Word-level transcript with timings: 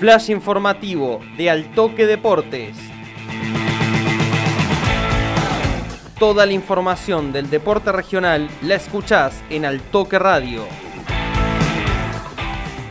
flash 0.00 0.30
informativo 0.30 1.20
de 1.36 1.50
Altoque 1.50 2.06
Deportes. 2.06 2.74
Toda 6.18 6.46
la 6.46 6.54
información 6.54 7.34
del 7.34 7.50
deporte 7.50 7.92
regional 7.92 8.48
la 8.62 8.76
escuchás 8.76 9.42
en 9.50 9.66
Altoque 9.66 10.18
Radio. 10.18 10.62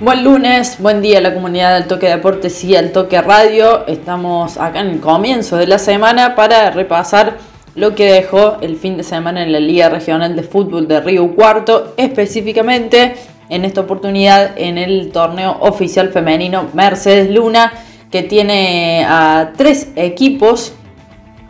Buen 0.00 0.24
lunes, 0.24 0.78
buen 0.80 1.00
día 1.00 1.18
a 1.18 1.20
la 1.20 1.32
comunidad 1.32 1.70
de 1.70 1.76
Altoque 1.84 2.08
Deportes 2.08 2.64
y 2.64 2.74
Altoque 2.74 3.22
Radio. 3.22 3.86
Estamos 3.86 4.58
acá 4.58 4.80
en 4.80 4.88
el 4.88 5.00
comienzo 5.00 5.56
de 5.58 5.68
la 5.68 5.78
semana 5.78 6.34
para 6.34 6.72
repasar 6.72 7.38
lo 7.76 7.94
que 7.94 8.10
dejó 8.10 8.56
el 8.62 8.76
fin 8.76 8.96
de 8.96 9.04
semana 9.04 9.44
en 9.44 9.52
la 9.52 9.60
Liga 9.60 9.88
Regional 9.90 10.34
de 10.34 10.42
Fútbol 10.42 10.88
de 10.88 11.00
Río 11.00 11.36
Cuarto, 11.36 11.94
específicamente 11.96 13.14
en 13.48 13.64
esta 13.64 13.82
oportunidad 13.82 14.52
en 14.56 14.78
el 14.78 15.10
torneo 15.12 15.56
oficial 15.60 16.10
femenino 16.10 16.68
Mercedes 16.74 17.30
Luna, 17.30 17.72
que 18.10 18.22
tiene 18.22 19.04
a 19.08 19.52
tres 19.56 19.88
equipos 19.96 20.72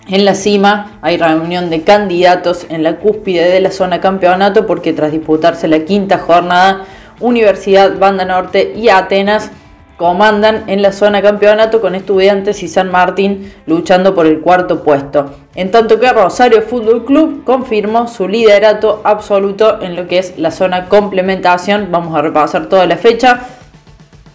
en 0.08 0.24
la 0.24 0.34
cima. 0.34 0.98
Hay 1.02 1.16
reunión 1.16 1.70
de 1.70 1.82
candidatos 1.82 2.66
en 2.68 2.82
la 2.82 2.96
cúspide 2.96 3.48
de 3.48 3.60
la 3.60 3.70
zona 3.70 4.00
campeonato 4.00 4.66
porque 4.66 4.92
tras 4.92 5.12
disputarse 5.12 5.68
la 5.68 5.84
quinta 5.84 6.18
jornada, 6.18 6.84
Universidad 7.20 7.98
Banda 7.98 8.24
Norte 8.24 8.74
y 8.76 8.88
Atenas 8.88 9.50
comandan 9.96 10.64
en 10.66 10.82
la 10.82 10.92
zona 10.92 11.22
campeonato 11.22 11.80
con 11.80 11.94
Estudiantes 11.94 12.62
y 12.62 12.68
San 12.68 12.90
Martín 12.90 13.52
luchando 13.66 14.14
por 14.14 14.26
el 14.26 14.40
cuarto 14.40 14.82
puesto. 14.82 15.30
En 15.54 15.70
tanto 15.70 15.98
que 15.98 16.12
Rosario 16.12 16.62
Fútbol 16.62 17.04
Club 17.04 17.44
confirmó 17.44 18.06
su 18.08 18.28
liderato 18.28 19.00
absoluto 19.04 19.80
en 19.80 19.96
lo 19.96 20.06
que 20.06 20.18
es 20.18 20.38
la 20.38 20.50
zona 20.50 20.88
complementación. 20.88 21.88
Vamos 21.90 22.14
a 22.14 22.22
repasar 22.22 22.66
toda 22.66 22.86
la 22.86 22.96
fecha. 22.96 23.40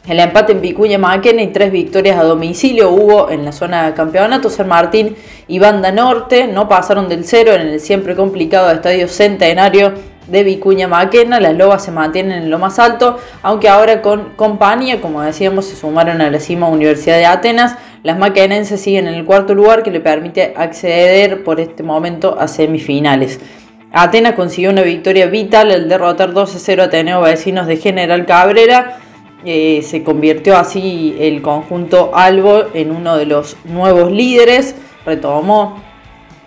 El 0.07 0.19
empate 0.19 0.53
en 0.53 0.61
Vicuña 0.61 0.97
Maquena 0.97 1.43
y 1.43 1.47
tres 1.49 1.71
victorias 1.71 2.17
a 2.17 2.23
domicilio 2.23 2.89
hubo 2.89 3.29
en 3.29 3.45
la 3.45 3.51
zona 3.51 3.93
campeonato. 3.93 4.49
San 4.49 4.67
Martín 4.67 5.15
y 5.47 5.59
Banda 5.59 5.91
Norte 5.91 6.47
no 6.47 6.67
pasaron 6.67 7.07
del 7.07 7.23
cero 7.23 7.53
en 7.53 7.61
el 7.61 7.79
siempre 7.79 8.15
complicado 8.15 8.71
estadio 8.71 9.07
Centenario 9.07 9.93
de 10.31 10.43
Vicuña 10.43 10.87
Maquena. 10.87 11.39
Las 11.39 11.55
Lobas 11.55 11.83
se 11.83 11.91
mantienen 11.91 12.43
en 12.43 12.49
lo 12.49 12.57
más 12.57 12.79
alto, 12.79 13.17
aunque 13.43 13.69
ahora 13.69 14.01
con 14.01 14.31
compañía, 14.35 15.01
como 15.01 15.21
decíamos, 15.21 15.65
se 15.65 15.75
sumaron 15.75 16.21
a 16.21 16.31
la 16.31 16.39
cima 16.39 16.67
Universidad 16.67 17.17
de 17.17 17.25
Atenas. 17.25 17.75
Las 18.03 18.17
maquenenses 18.17 18.81
siguen 18.81 19.07
en 19.07 19.13
el 19.13 19.25
cuarto 19.25 19.53
lugar 19.53 19.83
que 19.83 19.91
le 19.91 19.99
permite 19.99 20.53
acceder 20.55 21.43
por 21.43 21.59
este 21.59 21.83
momento 21.83 22.37
a 22.39 22.47
semifinales. 22.47 23.39
Atenas 23.91 24.33
consiguió 24.33 24.71
una 24.71 24.83
victoria 24.83 25.25
vital 25.27 25.69
al 25.69 25.89
derrotar 25.89 26.33
2-0 26.33 26.79
a 26.79 26.83
Ateneo 26.85 27.21
Vecinos 27.21 27.67
de 27.67 27.77
General 27.77 28.25
Cabrera. 28.25 28.99
Eh, 29.43 29.81
se 29.83 30.03
convirtió 30.03 30.55
así 30.55 31.17
el 31.19 31.41
conjunto 31.41 32.11
Albo 32.13 32.63
en 32.73 32.91
uno 32.91 33.17
de 33.17 33.25
los 33.25 33.57
nuevos 33.65 34.11
líderes. 34.11 34.75
Retomó 35.05 35.81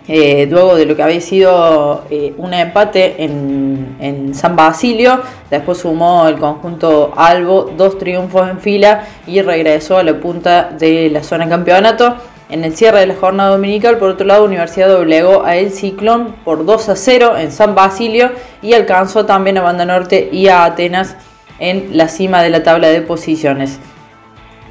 eh, 0.07 0.47
luego 0.49 0.75
de 0.75 0.85
lo 0.85 0.95
que 0.95 1.01
había 1.01 1.21
sido 1.21 2.03
eh, 2.11 2.33
un 2.37 2.53
empate 2.53 3.23
en, 3.23 4.33
San 4.35 4.55
Basilio, 4.55 5.21
después 5.49 5.79
sumó 5.79 6.27
el 6.27 6.37
conjunto 6.37 7.13
Albo 7.15 7.71
dos 7.75 7.97
triunfos 7.97 8.49
en 8.49 8.59
fila 8.59 9.05
y 9.25 9.41
regresó 9.41 9.97
a 9.97 10.03
la 10.03 10.13
punta 10.19 10.69
de 10.77 11.09
la 11.09 11.23
zona 11.23 11.45
de 11.45 11.51
campeonato. 11.51 12.15
En 12.49 12.63
el 12.63 12.75
cierre 12.75 12.99
de 12.99 13.07
la 13.07 13.15
jornada 13.15 13.51
dominical, 13.51 13.97
por 13.97 14.09
otro 14.09 14.27
lado, 14.27 14.45
Universidad 14.45 14.89
doblegó 14.89 15.43
a 15.43 15.55
El 15.55 15.71
Ciclón 15.71 16.35
por 16.43 16.65
2 16.65 16.89
a 16.89 16.95
0 16.95 17.37
en 17.37 17.51
San 17.51 17.73
Basilio 17.73 18.31
y 18.61 18.73
alcanzó 18.73 19.25
también 19.25 19.57
a 19.57 19.61
Banda 19.61 19.85
Norte 19.85 20.29
y 20.31 20.47
a 20.49 20.65
Atenas 20.65 21.15
en 21.57 21.97
la 21.97 22.07
cima 22.09 22.43
de 22.43 22.51
la 22.51 22.61
tabla 22.61 22.89
de 22.89 23.01
posiciones. 23.01 23.79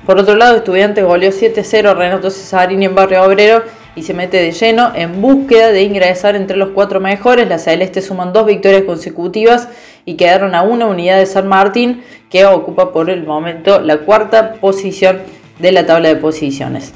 Por 0.07 0.19
otro 0.19 0.37
lado, 0.37 0.57
Estudiantes 0.57 1.05
goleó 1.05 1.33
7 1.33 1.61
a 1.61 1.65
0 1.65 1.91
a 1.91 1.95
Renato 1.95 2.31
Cesarini 2.31 2.85
en 2.85 2.95
Barrio 2.95 3.25
Obrero 3.25 3.65
y 3.97 4.03
se 4.03 4.15
mete 4.15 4.39
de 4.39 4.53
lleno 4.53 4.93
en 4.95 5.21
búsqueda 5.21 5.71
de 5.71 5.83
ingresar 5.83 6.37
entre 6.37 6.57
los 6.57 6.71
cuatro 6.71 7.01
mejores. 7.01 7.49
Las 7.49 7.65
Celestes 7.65 8.07
suman 8.07 8.33
dos 8.33 8.47
victorias 8.47 8.83
consecutivas 8.83 9.69
y 10.05 10.15
quedaron 10.15 10.55
a 10.55 10.63
una 10.63 10.87
unidad 10.87 11.19
de 11.19 11.27
San 11.27 11.47
Martín, 11.47 12.03
que 12.31 12.45
ocupa 12.47 12.93
por 12.93 13.11
el 13.11 13.25
momento 13.25 13.81
la 13.81 13.99
cuarta 13.99 14.55
posición 14.55 15.21
de 15.59 15.73
la 15.73 15.87
tabla 15.87 16.09
de 16.09 16.17
posiciones. 16.17 16.93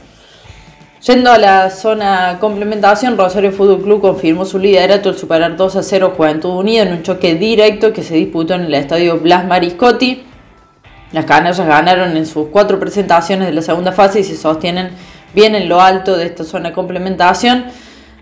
Yendo 1.07 1.31
a 1.31 1.39
la 1.39 1.71
zona 1.71 2.39
complementación, 2.41 3.17
Rosario 3.17 3.53
Fútbol 3.53 3.83
Club 3.83 4.01
confirmó 4.01 4.45
su 4.45 4.59
liderato 4.59 5.11
al 5.11 5.17
superar 5.17 5.57
2 5.57 5.77
a 5.77 5.83
0 5.85 6.15
Juventud 6.17 6.51
Unida 6.51 6.83
en 6.83 6.93
un 6.93 7.03
choque 7.05 7.37
directo 7.37 7.93
que 7.93 8.03
se 8.03 8.17
disputó 8.17 8.55
en 8.55 8.63
el 8.63 8.75
estadio 8.75 9.19
Blas 9.19 9.47
Mariscotti. 9.47 10.25
Las 11.13 11.25
canallas 11.25 11.65
ganaron 11.65 12.17
en 12.17 12.27
sus 12.27 12.49
cuatro 12.49 12.81
presentaciones 12.81 13.47
de 13.47 13.55
la 13.55 13.63
segunda 13.63 13.93
fase 13.93 14.21
y 14.21 14.25
se 14.25 14.37
sostienen 14.37 14.91
bien 15.35 15.55
en 15.55 15.69
lo 15.69 15.81
alto 15.81 16.17
de 16.17 16.27
esta 16.27 16.45
zona 16.45 16.71
de 16.71 16.75
complementación. 16.75 17.67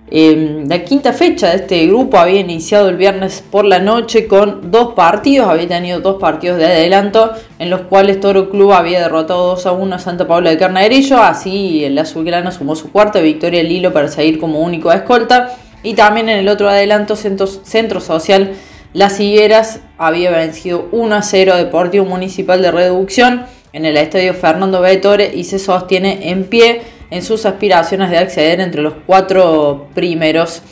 Em, 0.09 0.69
la 0.69 0.84
quinta 0.84 1.12
fecha 1.12 1.50
de 1.50 1.56
este 1.56 1.84
grupo 1.89 2.17
había 2.17 2.39
iniciado 2.39 2.89
el 2.89 2.97
viernes 2.97 3.43
por 3.50 3.65
la 3.65 3.81
noche 3.81 4.28
con 4.28 4.71
dos 4.71 4.94
partidos, 4.94 5.49
había 5.49 5.67
tenido 5.67 5.99
dos 5.99 6.21
partidos 6.21 6.59
de 6.59 6.67
adelanto 6.67 7.33
en 7.59 7.71
los 7.71 7.83
cuales 7.83 8.21
Toro 8.21 8.49
Club 8.49 8.72
había 8.72 9.00
derrotado 9.00 9.49
2 9.49 9.67
a 9.67 9.72
1 9.72 9.97
a 9.97 9.99
Santa 9.99 10.28
Paula 10.28 10.50
de 10.50 10.59
Carnaderillo, 10.59 11.21
así 11.21 11.84
el 11.84 11.99
azulgrana 11.99 12.53
sumó 12.53 12.77
su 12.77 12.93
cuarta 12.93 13.19
victoria 13.19 13.62
al 13.62 13.73
hilo 13.73 13.93
para 13.93 14.06
seguir 14.06 14.38
como 14.38 14.61
único 14.61 14.93
escolta 14.93 15.56
y 15.83 15.94
también 15.94 16.28
en 16.28 16.38
el 16.38 16.49
otro 16.49 16.69
adelanto 16.69 17.17
centro, 17.17 18.00
social 18.00 18.53
Las 18.93 19.19
Higueras 19.19 19.81
había 19.99 20.31
vencido 20.31 20.88
1 20.93 21.17
a 21.17 21.23
0 21.23 21.56
Deportivo 21.56 22.05
Municipal 22.05 22.62
de 22.62 22.71
Reducción 22.71 23.44
en 23.73 23.84
el 23.84 23.97
estadio 23.97 24.34
Fernando 24.34 24.81
Betore 24.81 25.33
y 25.34 25.43
se 25.43 25.59
sostiene 25.59 26.31
en 26.31 26.44
pie 26.44 26.83
en 27.11 27.22
sus 27.22 27.47
aspiraciones 27.47 28.11
de 28.11 28.19
acceder 28.19 28.61
entre 28.61 28.83
los 28.83 28.94
cuatro 29.06 29.89
primeros 29.94 30.62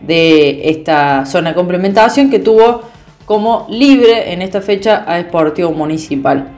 de 0.00 0.70
esta 0.70 1.26
zona 1.26 1.50
de 1.50 1.56
complementación 1.56 2.30
que 2.30 2.38
tuvo 2.38 2.82
como 3.26 3.66
libre 3.68 4.32
en 4.32 4.42
esta 4.42 4.60
fecha 4.60 5.04
a 5.06 5.20
Sportivo 5.20 5.72
Municipal. 5.72 6.48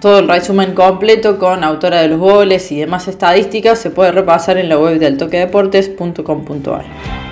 Todo 0.00 0.18
el 0.18 0.28
resumen 0.28 0.74
completo 0.74 1.38
con 1.38 1.62
autora 1.62 2.00
de 2.00 2.08
los 2.08 2.18
goles 2.18 2.72
y 2.72 2.80
demás 2.80 3.06
estadísticas 3.08 3.78
se 3.78 3.90
puede 3.90 4.10
repasar 4.10 4.58
en 4.58 4.68
la 4.68 4.78
web 4.78 4.98
del 4.98 5.16
toquedeportes.com.ar. 5.16 7.31